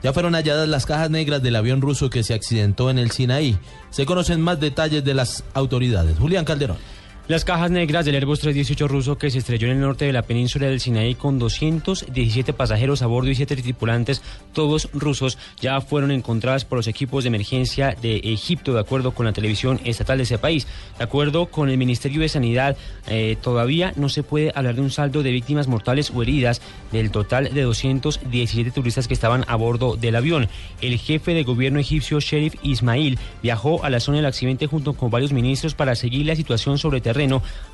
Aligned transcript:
Ya 0.00 0.12
fueron 0.12 0.34
halladas 0.34 0.68
las 0.68 0.86
cajas 0.86 1.10
negras 1.10 1.42
del 1.42 1.56
avión 1.56 1.80
ruso 1.80 2.08
que 2.08 2.22
se 2.22 2.32
accidentó 2.32 2.88
en 2.88 3.00
el 3.00 3.10
Sinaí. 3.10 3.58
Se 3.90 4.06
conocen 4.06 4.40
más 4.40 4.60
detalles 4.60 5.02
de 5.02 5.12
las 5.12 5.42
autoridades. 5.54 6.16
Julián 6.20 6.44
Calderón. 6.44 6.76
Las 7.28 7.44
cajas 7.44 7.70
negras 7.70 8.06
del 8.06 8.14
Airbus 8.14 8.40
318 8.40 8.88
ruso 8.88 9.18
que 9.18 9.30
se 9.30 9.36
estrelló 9.36 9.66
en 9.66 9.74
el 9.74 9.80
norte 9.80 10.06
de 10.06 10.14
la 10.14 10.22
península 10.22 10.66
del 10.66 10.80
Sinaí 10.80 11.14
con 11.14 11.38
217 11.38 12.54
pasajeros 12.54 13.02
a 13.02 13.06
bordo 13.06 13.28
y 13.28 13.34
7 13.34 13.54
tripulantes, 13.54 14.22
todos 14.54 14.88
rusos, 14.94 15.36
ya 15.60 15.78
fueron 15.82 16.10
encontradas 16.10 16.64
por 16.64 16.78
los 16.78 16.86
equipos 16.86 17.24
de 17.24 17.28
emergencia 17.28 17.94
de 18.00 18.16
Egipto, 18.24 18.72
de 18.72 18.80
acuerdo 18.80 19.10
con 19.10 19.26
la 19.26 19.34
televisión 19.34 19.78
estatal 19.84 20.16
de 20.16 20.22
ese 20.22 20.38
país. 20.38 20.66
De 20.96 21.04
acuerdo 21.04 21.50
con 21.50 21.68
el 21.68 21.76
Ministerio 21.76 22.22
de 22.22 22.30
Sanidad, 22.30 22.78
eh, 23.08 23.36
todavía 23.42 23.92
no 23.96 24.08
se 24.08 24.22
puede 24.22 24.50
hablar 24.54 24.76
de 24.76 24.80
un 24.80 24.90
saldo 24.90 25.22
de 25.22 25.30
víctimas 25.30 25.68
mortales 25.68 26.10
o 26.14 26.22
heridas 26.22 26.62
del 26.92 27.10
total 27.10 27.52
de 27.52 27.60
217 27.60 28.70
turistas 28.70 29.06
que 29.06 29.12
estaban 29.12 29.44
a 29.48 29.56
bordo 29.56 29.96
del 29.96 30.16
avión. 30.16 30.48
El 30.80 30.96
jefe 30.96 31.34
de 31.34 31.42
gobierno 31.42 31.78
egipcio, 31.78 32.20
Sheriff 32.20 32.54
Ismail, 32.62 33.18
viajó 33.42 33.84
a 33.84 33.90
la 33.90 34.00
zona 34.00 34.16
del 34.16 34.26
accidente 34.26 34.66
junto 34.66 34.94
con 34.94 35.10
varios 35.10 35.34
ministros 35.34 35.74
para 35.74 35.94
seguir 35.94 36.24
la 36.24 36.34
situación 36.34 36.78
sobre 36.78 37.02
terreno 37.02 37.17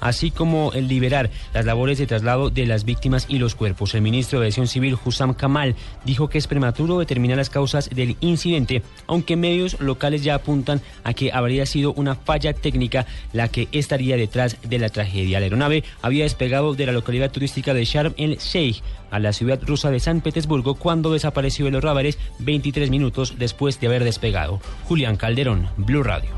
así 0.01 0.31
como 0.31 0.73
el 0.73 0.89
liberar 0.89 1.31
las 1.53 1.65
labores 1.65 1.99
de 1.99 2.07
traslado 2.07 2.51
de 2.51 2.67
las 2.67 2.85
víctimas 2.85 3.27
y 3.29 3.39
los 3.39 3.55
cuerpos. 3.55 3.95
El 3.95 4.03
ministro 4.03 4.39
de 4.39 4.47
Aviación 4.47 4.69
Civil, 4.69 4.97
Hussam 5.05 5.35
Kamal, 5.35 5.75
dijo 6.05 6.29
que 6.29 6.39
es 6.39 6.47
prematuro 6.47 6.99
determinar 6.99 7.37
las 7.37 7.51
causas 7.51 7.91
del 7.91 8.17
incidente, 8.21 8.83
aunque 9.07 9.37
medios 9.37 9.81
locales 9.81 10.23
ya 10.25 10.35
apuntan 10.35 10.81
a 11.03 11.15
que 11.15 11.33
habría 11.33 11.67
sido 11.67 11.93
una 11.95 12.15
falla 12.15 12.53
técnica 12.53 13.07
la 13.33 13.49
que 13.49 13.69
estaría 13.73 14.17
detrás 14.17 14.57
de 14.63 14.79
la 14.79 14.89
tragedia. 14.89 15.41
La 15.41 15.45
aeronave 15.45 15.85
había 16.03 16.25
despegado 16.25 16.75
de 16.75 16.87
la 16.87 16.93
localidad 16.93 17.31
turística 17.31 17.75
de 17.75 17.85
Sharm 17.85 18.15
el 18.17 18.39
Sheikh 18.39 18.83
a 19.11 19.19
la 19.19 19.33
ciudad 19.33 19.61
rusa 19.63 19.91
de 19.91 20.01
San 20.01 20.21
Petersburgo 20.21 20.75
cuando 20.75 21.13
desapareció 21.13 21.67
de 21.67 21.71
los 21.71 21.85
radares 21.85 22.19
23 22.41 22.91
minutos 22.91 23.35
después 23.39 23.79
de 23.81 23.87
haber 23.87 24.05
despegado. 24.05 24.61
Julián 24.85 25.17
Calderón, 25.17 25.69
Blue 25.77 26.03
Radio 26.03 26.31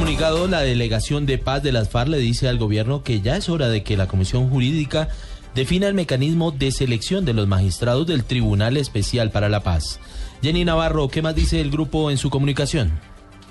comunicado, 0.00 0.48
la 0.48 0.62
delegación 0.62 1.26
de 1.26 1.36
paz 1.36 1.62
de 1.62 1.72
las 1.72 1.90
FARC 1.90 2.08
le 2.08 2.16
dice 2.16 2.48
al 2.48 2.56
gobierno 2.56 3.02
que 3.02 3.20
ya 3.20 3.36
es 3.36 3.50
hora 3.50 3.68
de 3.68 3.82
que 3.82 3.98
la 3.98 4.08
Comisión 4.08 4.48
Jurídica 4.48 5.08
defina 5.54 5.88
el 5.88 5.94
mecanismo 5.94 6.52
de 6.52 6.72
selección 6.72 7.26
de 7.26 7.34
los 7.34 7.46
magistrados 7.46 8.06
del 8.06 8.24
Tribunal 8.24 8.78
Especial 8.78 9.30
para 9.30 9.50
la 9.50 9.62
Paz. 9.62 10.00
Jenny 10.42 10.64
Navarro, 10.64 11.08
¿qué 11.08 11.20
más 11.20 11.34
dice 11.34 11.60
el 11.60 11.70
grupo 11.70 12.10
en 12.10 12.16
su 12.16 12.30
comunicación? 12.30 12.98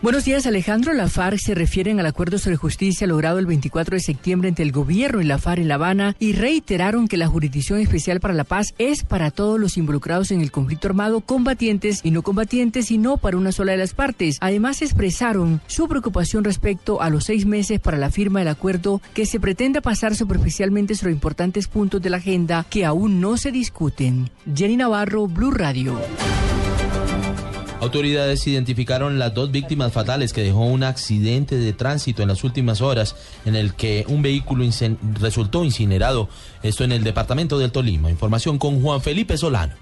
Buenos 0.01 0.23
días, 0.23 0.47
Alejandro. 0.47 0.93
La 0.93 1.09
FARC 1.09 1.39
se 1.39 1.55
refieren 1.55 1.99
al 1.99 2.05
acuerdo 2.05 2.37
sobre 2.37 2.55
justicia 2.55 3.05
logrado 3.05 3.37
el 3.37 3.45
24 3.45 3.95
de 3.95 3.99
septiembre 3.99 4.47
entre 4.47 4.63
el 4.63 4.71
gobierno 4.71 5.19
y 5.19 5.25
la 5.25 5.37
FARC 5.37 5.59
en 5.59 5.67
La 5.67 5.75
Habana 5.75 6.15
y 6.19 6.31
reiteraron 6.31 7.09
que 7.09 7.17
la 7.17 7.27
Jurisdicción 7.27 7.79
Especial 7.79 8.21
para 8.21 8.33
la 8.33 8.45
Paz 8.45 8.73
es 8.77 9.03
para 9.03 9.29
todos 9.29 9.59
los 9.59 9.75
involucrados 9.75 10.31
en 10.31 10.39
el 10.39 10.53
conflicto 10.53 10.87
armado, 10.87 11.19
combatientes 11.19 11.99
y 12.05 12.11
no 12.11 12.21
combatientes, 12.21 12.91
y 12.91 12.97
no 12.97 13.17
para 13.17 13.35
una 13.35 13.51
sola 13.51 13.73
de 13.73 13.79
las 13.79 13.93
partes. 13.93 14.37
Además, 14.39 14.81
expresaron 14.81 15.59
su 15.67 15.89
preocupación 15.89 16.45
respecto 16.45 17.01
a 17.01 17.09
los 17.09 17.25
seis 17.25 17.45
meses 17.45 17.81
para 17.81 17.97
la 17.97 18.09
firma 18.09 18.39
del 18.39 18.47
acuerdo 18.47 19.01
que 19.13 19.25
se 19.25 19.41
pretende 19.41 19.81
pasar 19.81 20.15
superficialmente 20.15 20.95
sobre 20.95 21.11
importantes 21.11 21.67
puntos 21.67 22.01
de 22.01 22.09
la 22.09 22.17
agenda 22.17 22.65
que 22.69 22.85
aún 22.85 23.19
no 23.19 23.35
se 23.35 23.51
discuten. 23.51 24.29
Jenny 24.55 24.77
Navarro, 24.77 25.27
Blue 25.27 25.51
Radio. 25.51 25.99
Autoridades 27.81 28.45
identificaron 28.45 29.19
las 29.19 29.33
dos 29.33 29.51
víctimas 29.51 29.93
fatales 29.93 30.33
que 30.33 30.43
dejó 30.43 30.65
un 30.65 30.83
accidente 30.83 31.55
de 31.55 31.71
tránsito 31.71 32.21
en 32.21 32.27
las 32.27 32.43
últimas 32.43 32.81
horas 32.81 33.15
en 33.45 33.55
el 33.55 33.73
que 33.73 34.03
un 34.09 34.21
vehículo 34.21 34.65
resultó 35.21 35.63
incinerado, 35.63 36.27
esto 36.61 36.83
en 36.83 36.91
el 36.91 37.05
departamento 37.05 37.57
del 37.57 37.71
Tolima. 37.71 38.09
Información 38.09 38.57
con 38.57 38.81
Juan 38.81 39.01
Felipe 39.01 39.37
Solano. 39.37 39.75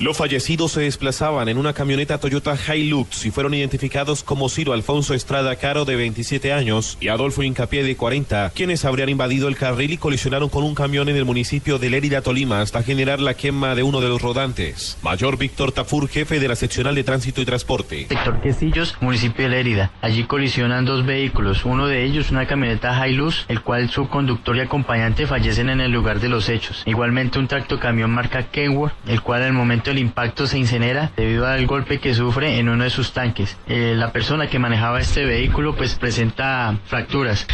Los 0.00 0.16
fallecidos 0.16 0.72
se 0.72 0.80
desplazaban 0.80 1.50
en 1.50 1.58
una 1.58 1.74
camioneta 1.74 2.16
Toyota 2.16 2.56
Hilux 2.56 3.26
y 3.26 3.30
fueron 3.30 3.52
identificados 3.52 4.22
como 4.22 4.48
Ciro 4.48 4.72
Alfonso 4.72 5.12
Estrada 5.12 5.56
Caro 5.56 5.84
de 5.84 5.94
27 5.94 6.54
años 6.54 6.96
y 7.02 7.08
Adolfo 7.08 7.42
Incapié 7.42 7.82
de 7.82 7.96
40, 7.96 8.50
quienes 8.54 8.86
habrían 8.86 9.10
invadido 9.10 9.46
el 9.46 9.58
carril 9.58 9.90
y 9.90 9.98
colisionaron 9.98 10.48
con 10.48 10.64
un 10.64 10.74
camión 10.74 11.10
en 11.10 11.16
el 11.16 11.26
municipio 11.26 11.78
de 11.78 11.90
Lérida, 11.90 12.22
Tolima, 12.22 12.62
hasta 12.62 12.82
generar 12.82 13.20
la 13.20 13.34
quema 13.34 13.74
de 13.74 13.82
uno 13.82 14.00
de 14.00 14.08
los 14.08 14.22
rodantes. 14.22 14.96
Mayor 15.02 15.36
Víctor 15.36 15.72
Tafur, 15.72 16.08
jefe 16.08 16.40
de 16.40 16.48
la 16.48 16.56
seccional 16.56 16.94
de 16.94 17.04
tránsito 17.04 17.42
y 17.42 17.44
transporte. 17.44 18.06
Sector 18.08 18.40
Quesillos, 18.40 18.96
municipio 19.02 19.44
de 19.44 19.50
Lérida. 19.50 19.90
Allí 20.00 20.24
colisionan 20.24 20.86
dos 20.86 21.04
vehículos, 21.04 21.66
uno 21.66 21.86
de 21.86 22.06
ellos 22.06 22.30
una 22.30 22.46
camioneta 22.46 23.06
Hilux, 23.06 23.44
el 23.48 23.60
cual 23.60 23.90
su 23.90 24.08
conductor 24.08 24.56
y 24.56 24.60
acompañante 24.60 25.26
fallecen 25.26 25.68
en 25.68 25.82
el 25.82 25.92
lugar 25.92 26.20
de 26.20 26.30
los 26.30 26.48
hechos. 26.48 26.84
Igualmente 26.86 27.38
un 27.38 27.48
tracto 27.48 27.78
camión 27.78 28.10
marca 28.10 28.44
Kenworth, 28.44 28.94
el 29.06 29.20
cual 29.20 29.42
al 29.42 29.52
momento 29.52 29.89
el 29.90 29.98
impacto 29.98 30.46
se 30.46 30.58
incinera 30.58 31.12
debido 31.16 31.46
al 31.46 31.66
golpe 31.66 31.98
que 31.98 32.14
sufre 32.14 32.58
en 32.58 32.68
uno 32.68 32.84
de 32.84 32.90
sus 32.90 33.12
tanques. 33.12 33.56
Eh, 33.66 33.94
la 33.96 34.12
persona 34.12 34.48
que 34.48 34.58
manejaba 34.58 35.00
este 35.00 35.24
vehículo 35.24 35.76
pues 35.76 35.94
presenta 35.94 36.78
fracturas. 36.86 37.46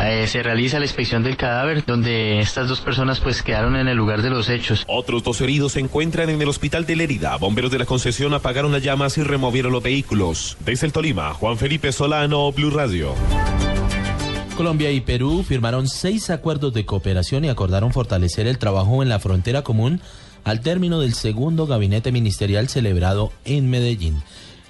Eh, 0.00 0.26
se 0.26 0.42
realiza 0.42 0.78
la 0.78 0.84
inspección 0.84 1.22
del 1.22 1.36
cadáver 1.36 1.84
donde 1.84 2.40
estas 2.40 2.68
dos 2.68 2.80
personas 2.80 3.20
pues 3.20 3.42
quedaron 3.42 3.76
en 3.76 3.88
el 3.88 3.96
lugar 3.96 4.22
de 4.22 4.30
los 4.30 4.48
hechos. 4.48 4.84
Otros 4.86 5.22
dos 5.22 5.40
heridos 5.40 5.72
se 5.72 5.80
encuentran 5.80 6.30
en 6.30 6.40
el 6.40 6.48
hospital 6.48 6.86
de 6.86 6.96
Lérida. 6.96 7.36
Bomberos 7.36 7.70
de 7.70 7.78
la 7.78 7.86
concesión 7.86 8.34
apagaron 8.34 8.72
las 8.72 8.82
llamas 8.82 9.16
y 9.18 9.22
removieron 9.22 9.72
los 9.72 9.82
vehículos. 9.82 10.56
Desde 10.60 10.86
el 10.86 10.92
Tolima, 10.92 11.32
Juan 11.34 11.56
Felipe 11.56 11.92
Solano, 11.92 12.52
Blue 12.52 12.70
Radio. 12.70 13.14
Colombia 14.56 14.90
y 14.90 15.02
Perú 15.02 15.44
firmaron 15.46 15.86
seis 15.86 16.30
acuerdos 16.30 16.72
de 16.72 16.86
cooperación 16.86 17.44
y 17.44 17.50
acordaron 17.50 17.92
fortalecer 17.92 18.46
el 18.46 18.56
trabajo 18.56 19.02
en 19.02 19.10
la 19.10 19.18
frontera 19.18 19.60
común 19.62 20.00
al 20.46 20.60
término 20.60 21.00
del 21.00 21.14
segundo 21.14 21.66
gabinete 21.66 22.12
ministerial 22.12 22.68
celebrado 22.68 23.32
en 23.44 23.68
Medellín. 23.68 24.22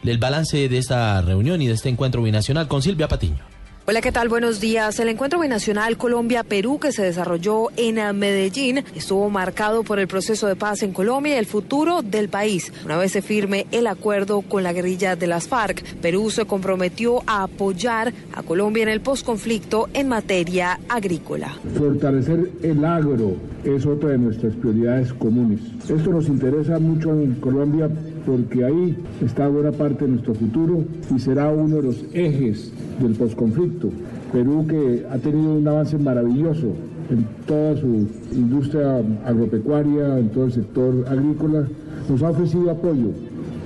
El 0.02 0.16
balance 0.16 0.70
de 0.70 0.78
esta 0.78 1.20
reunión 1.20 1.60
y 1.60 1.66
de 1.66 1.74
este 1.74 1.90
encuentro 1.90 2.22
binacional 2.22 2.66
con 2.66 2.80
Silvia 2.80 3.08
Patiño. 3.08 3.55
Hola, 3.88 4.00
¿qué 4.00 4.10
tal? 4.10 4.28
Buenos 4.28 4.58
días. 4.58 4.98
El 4.98 5.08
encuentro 5.08 5.38
binacional 5.38 5.96
Colombia-Perú 5.96 6.80
que 6.80 6.90
se 6.90 7.04
desarrolló 7.04 7.68
en 7.76 7.94
Medellín 8.18 8.82
estuvo 8.96 9.30
marcado 9.30 9.84
por 9.84 10.00
el 10.00 10.08
proceso 10.08 10.48
de 10.48 10.56
paz 10.56 10.82
en 10.82 10.92
Colombia 10.92 11.36
y 11.36 11.38
el 11.38 11.46
futuro 11.46 12.02
del 12.02 12.28
país. 12.28 12.72
Una 12.84 12.96
vez 12.96 13.12
se 13.12 13.22
firme 13.22 13.68
el 13.70 13.86
acuerdo 13.86 14.42
con 14.42 14.64
la 14.64 14.72
guerrilla 14.72 15.14
de 15.14 15.28
las 15.28 15.46
FARC, 15.46 15.84
Perú 16.02 16.30
se 16.30 16.46
comprometió 16.46 17.22
a 17.28 17.44
apoyar 17.44 18.12
a 18.34 18.42
Colombia 18.42 18.82
en 18.82 18.88
el 18.88 19.02
posconflicto 19.02 19.88
en 19.94 20.08
materia 20.08 20.80
agrícola. 20.88 21.56
Fortalecer 21.78 22.50
el 22.64 22.84
agro 22.84 23.36
es 23.62 23.86
otra 23.86 24.10
de 24.10 24.18
nuestras 24.18 24.52
prioridades 24.56 25.12
comunes. 25.12 25.60
Esto 25.88 26.10
nos 26.10 26.26
interesa 26.26 26.80
mucho 26.80 27.10
en 27.10 27.36
Colombia 27.36 27.88
porque 28.26 28.64
ahí 28.64 28.96
está 29.24 29.48
buena 29.48 29.70
parte 29.72 30.04
de 30.04 30.10
nuestro 30.10 30.34
futuro 30.34 30.84
y 31.14 31.18
será 31.18 31.48
uno 31.50 31.76
de 31.76 31.82
los 31.82 32.04
ejes 32.12 32.72
del 33.00 33.12
posconflicto. 33.12 33.90
Perú 34.32 34.66
que 34.68 35.06
ha 35.08 35.16
tenido 35.18 35.54
un 35.54 35.66
avance 35.68 35.96
maravilloso 35.96 36.74
en 37.08 37.24
toda 37.46 37.76
su 37.76 38.08
industria 38.32 39.00
agropecuaria, 39.24 40.18
en 40.18 40.28
todo 40.30 40.46
el 40.46 40.52
sector 40.52 41.04
agrícola, 41.08 41.66
nos 42.08 42.22
ha 42.22 42.30
ofrecido 42.30 42.70
apoyo 42.70 43.10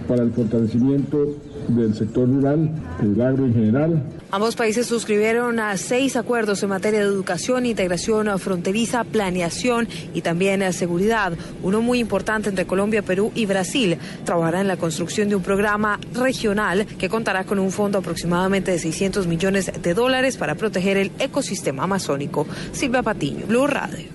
para 0.06 0.22
el 0.22 0.30
fortalecimiento 0.30 1.34
del 1.68 1.94
sector 1.94 2.28
rural, 2.28 2.70
el 3.02 3.20
agro 3.20 3.46
en 3.46 3.54
general. 3.54 4.02
Ambos 4.32 4.54
países 4.54 4.86
suscribieron 4.86 5.58
a 5.58 5.76
seis 5.76 6.14
acuerdos 6.14 6.62
en 6.62 6.68
materia 6.68 7.00
de 7.00 7.06
educación, 7.06 7.66
integración 7.66 8.38
fronteriza, 8.38 9.02
planeación 9.02 9.88
y 10.14 10.20
también 10.20 10.72
seguridad. 10.72 11.32
Uno 11.64 11.82
muy 11.82 11.98
importante 11.98 12.48
entre 12.48 12.64
Colombia, 12.64 13.02
Perú 13.02 13.32
y 13.34 13.46
Brasil. 13.46 13.98
Trabajará 14.24 14.60
en 14.60 14.68
la 14.68 14.76
construcción 14.76 15.28
de 15.28 15.34
un 15.34 15.42
programa 15.42 15.98
regional 16.14 16.86
que 16.86 17.08
contará 17.08 17.42
con 17.42 17.58
un 17.58 17.72
fondo 17.72 17.98
aproximadamente 17.98 18.70
de 18.70 18.78
600 18.78 19.26
millones 19.26 19.72
de 19.82 19.94
dólares 19.94 20.36
para 20.36 20.54
proteger 20.54 20.96
el 20.96 21.10
ecosistema 21.18 21.82
amazónico. 21.82 22.46
Silvia 22.70 23.02
Patiño, 23.02 23.46
Blue 23.46 23.66
Radio. 23.66 24.10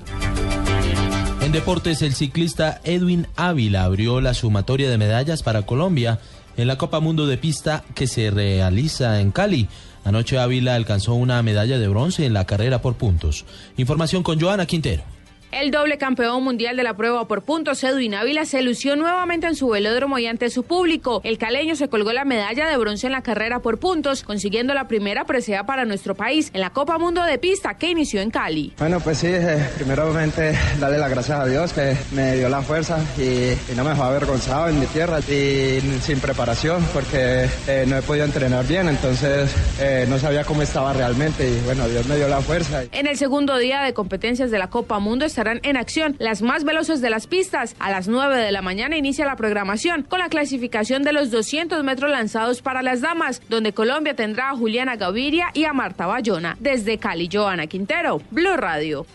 En 1.42 1.52
deportes, 1.52 2.02
el 2.02 2.16
ciclista 2.16 2.80
Edwin 2.86 3.28
Ávila 3.36 3.84
abrió 3.84 4.22
la 4.22 4.34
sumatoria 4.34 4.90
de 4.90 4.97
medallas 4.97 5.44
para 5.44 5.64
Colombia 5.64 6.20
en 6.57 6.67
la 6.67 6.78
Copa 6.78 6.99
Mundo 6.99 7.28
de 7.28 7.37
Pista 7.37 7.84
que 7.93 8.07
se 8.07 8.31
realiza 8.31 9.22
en 9.22 9.31
Cali. 9.31 9.67
Anoche 10.03 10.37
Ávila 10.37 10.75
alcanzó 10.75 11.16
una 11.16 11.41
medalla 11.41 11.79
de 11.79 11.87
bronce 11.87 12.25
en 12.25 12.34
la 12.34 12.46
carrera 12.46 12.81
por 12.81 12.96
puntos. 12.96 13.46
Información 13.78 14.23
con 14.23 14.40
Joana 14.40 14.66
Quintero. 14.66 15.15
El 15.55 15.72
doble 15.72 15.97
campeón 15.97 16.43
mundial 16.43 16.75
de 16.75 16.84
la 16.84 16.97
prueba 16.97 17.29
por 17.29 17.43
puntos, 17.43 17.81
Edwin 17.85 18.13
Ávila, 18.13 18.43
se 18.43 18.61
lució 18.61 18.97
nuevamente 18.97 19.47
en 19.47 19.55
su 19.55 19.69
velódromo 19.69 20.19
y 20.19 20.28
ante 20.28 20.49
su 20.49 20.63
público. 20.63 21.22
El 21.23 21.37
caleño 21.37 21.78
se 21.78 21.87
colgó 21.87 22.11
la 22.11 22.25
medalla 22.25 22.67
de 22.67 22.75
bronce 22.75 23.07
en 23.07 23.13
la 23.13 23.22
carrera 23.22 23.59
por 23.59 23.79
puntos, 23.79 24.23
consiguiendo 24.23 24.73
la 24.73 24.90
primera 24.90 25.23
presea 25.23 25.66
para 25.66 25.85
nuestro 25.85 26.13
país 26.13 26.52
en 26.53 26.59
la 26.59 26.72
Copa 26.72 26.97
Mundo 26.97 27.23
de 27.23 27.37
Pista 27.37 27.75
que 27.78 27.90
inició 27.90 28.19
en 28.19 28.31
Cali. 28.31 28.73
Bueno, 28.78 28.99
pues 28.99 29.19
sí, 29.19 29.28
eh, 29.29 29.66
primeramente 29.78 30.59
darle 30.78 30.97
las 30.97 31.09
gracias 31.09 31.40
a 31.40 31.46
Dios 31.46 31.72
que 31.72 31.96
me 32.11 32.35
dio 32.35 32.49
la 32.49 32.61
fuerza 32.61 32.97
y, 33.17 33.55
no 33.78 33.85
me 33.85 33.91
dejó 33.91 34.03
avergonzado 34.03 34.67
en 34.67 34.78
mi 34.78 34.87
tierra 34.87 35.19
y 35.22 35.79
sin 36.01 36.19
preparación 36.19 36.85
porque 36.91 37.47
eh, 37.69 37.85
no 37.87 37.97
he 37.97 38.01
podido 38.01 38.25
entrenar 38.25 38.67
bien, 38.67 38.90
entonces 38.90 39.55
eh, 39.79 40.05
no 40.09 40.19
sabía 40.19 40.43
cómo 40.43 40.63
estaba 40.63 40.91
realmente 40.91 41.49
y 41.49 41.61
bueno, 41.63 41.87
Dios 41.87 42.05
me 42.08 42.17
dio 42.17 42.28
la 42.28 42.41
fuerza. 42.41 42.84
En 42.91 43.08
el 43.08 43.16
segundo 43.16 43.58
día 43.58 43.84
de 43.84 43.93
competencias 43.93 44.51
de 44.51 44.59
la 44.59 44.69
Copa 44.69 44.99
Mundo, 44.99 45.23
esta 45.23 45.45
estarán 45.46 45.62
en 45.64 45.78
acción 45.78 46.16
las 46.18 46.42
más 46.42 46.64
veloces 46.64 47.02
de 47.02 47.09
las 47.12 47.28
pistas. 47.28 47.76
A 47.80 47.92
las 47.92 48.08
9 48.08 48.36
de 48.38 48.52
la 48.52 48.64
mañana 48.64 48.97
inicia 48.97 49.26
la 49.26 49.36
programación 49.36 50.02
con 50.02 50.20
la 50.20 50.30
clasificación 50.30 51.03
de 51.03 51.14
los 51.14 51.30
200 51.30 51.84
metros 51.84 52.09
lanzados 52.09 52.62
para 52.62 52.82
las 52.82 53.02
damas, 53.02 53.42
donde 53.47 53.74
Colombia 53.74 54.16
tendrá 54.16 54.50
a 54.50 54.56
Juliana 54.56 54.96
Gaviria 54.96 55.52
y 55.53 55.66
a 55.66 55.74
Marta 55.74 56.08
Bayona. 56.08 56.58
Desde 56.59 56.97
Cali, 56.97 57.30
Joana 57.32 57.68
Quintero, 57.68 58.22
Blue 58.32 58.58
Radio. 58.58 59.06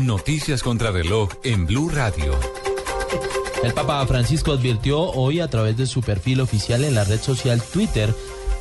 Noticias 0.00 0.62
contra 0.62 0.90
reloj 0.90 1.30
en 1.44 1.66
Blue 1.66 1.90
Radio. 1.90 2.38
El 3.62 3.74
Papa 3.74 4.06
Francisco 4.06 4.52
advirtió 4.52 5.00
hoy 5.00 5.40
a 5.40 5.48
través 5.48 5.76
de 5.76 5.86
su 5.86 6.00
perfil 6.00 6.40
oficial 6.40 6.82
en 6.84 6.94
la 6.94 7.04
red 7.04 7.20
social 7.20 7.60
Twitter 7.62 8.14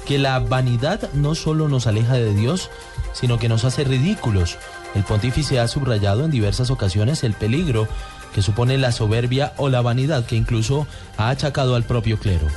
que 0.06 0.18
la 0.18 0.40
vanidad 0.40 1.12
no 1.14 1.36
solo 1.36 1.68
nos 1.68 1.86
aleja 1.86 2.16
de 2.16 2.34
Dios, 2.34 2.70
sino 3.14 3.40
que 3.40 3.50
nos 3.50 3.66
hace 3.66 3.84
ridículos. 3.84 4.58
El 4.98 5.04
pontífice 5.04 5.60
ha 5.60 5.68
subrayado 5.68 6.26
en 6.26 6.32
diversas 6.32 6.72
ocasiones 6.72 7.24
el 7.24 7.34
peligro 7.34 7.88
que 8.34 8.42
supone 8.42 8.80
la 8.80 8.92
soberbia 8.92 9.54
o 9.58 9.70
la 9.70 9.82
vanidad 9.82 10.26
que 10.26 10.36
incluso 10.36 10.88
ha 11.18 11.30
achacado 11.30 11.76
al 11.76 11.84
propio 11.84 12.18
clero. 12.18 12.48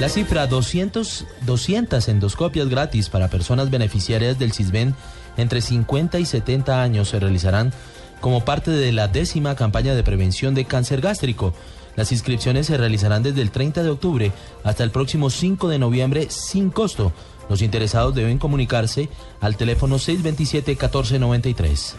La 0.00 0.08
cifra 0.08 0.46
200, 0.46 1.26
200 1.42 2.08
endoscopias 2.08 2.70
gratis 2.70 3.10
para 3.10 3.28
personas 3.28 3.68
beneficiarias 3.68 4.38
del 4.38 4.54
CISBEN 4.54 4.94
entre 5.36 5.60
50 5.60 6.18
y 6.18 6.24
70 6.24 6.80
años 6.82 7.10
se 7.10 7.20
realizarán 7.20 7.70
como 8.22 8.46
parte 8.46 8.70
de 8.70 8.90
la 8.90 9.06
décima 9.06 9.56
campaña 9.56 9.94
de 9.94 10.02
prevención 10.02 10.54
de 10.54 10.64
cáncer 10.64 11.02
gástrico. 11.02 11.52
Las 12.00 12.12
inscripciones 12.12 12.66
se 12.66 12.78
realizarán 12.78 13.22
desde 13.22 13.42
el 13.42 13.50
30 13.50 13.82
de 13.82 13.90
octubre 13.90 14.32
hasta 14.64 14.82
el 14.84 14.90
próximo 14.90 15.28
5 15.28 15.68
de 15.68 15.78
noviembre 15.78 16.28
sin 16.30 16.70
costo. 16.70 17.12
Los 17.50 17.60
interesados 17.60 18.14
deben 18.14 18.38
comunicarse 18.38 19.10
al 19.42 19.58
teléfono 19.58 19.96
627-1493. 19.96 21.92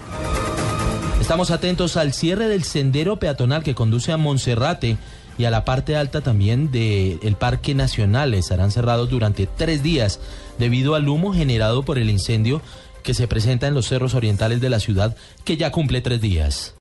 Estamos 1.22 1.52
atentos 1.52 1.98
al 1.98 2.14
cierre 2.14 2.48
del 2.48 2.64
sendero 2.64 3.20
peatonal 3.20 3.62
que 3.62 3.76
conduce 3.76 4.12
a 4.12 4.18
Monserrate 4.18 4.98
y 5.38 5.46
a 5.46 5.52
la 5.52 5.66
parte 5.66 5.96
alta 5.96 6.22
también 6.22 6.72
del 6.72 7.36
Parque 7.38 7.76
Nacional. 7.76 8.34
Estarán 8.34 8.72
cerrados 8.72 9.08
durante 9.08 9.46
tres 9.46 9.84
días 9.84 10.20
debido 10.58 10.96
al 10.96 11.08
humo 11.10 11.32
generado 11.32 11.84
por 11.84 12.00
el 12.00 12.10
incendio 12.10 12.64
que 13.04 13.14
se 13.14 13.28
presenta 13.28 13.68
en 13.68 13.76
los 13.76 13.88
cerros 13.88 14.16
orientales 14.16 14.62
de 14.62 14.72
la 14.72 14.80
ciudad 14.80 15.16
que 15.44 15.58
ya 15.58 15.72
cumple 15.72 16.02
tres 16.02 16.22
días. 16.22 16.74